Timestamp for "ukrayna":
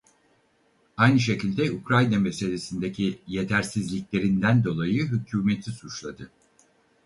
1.71-2.19